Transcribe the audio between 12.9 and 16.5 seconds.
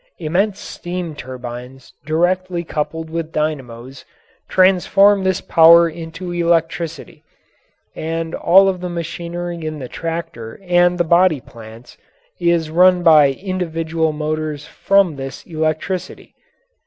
by individual motors from this electricity.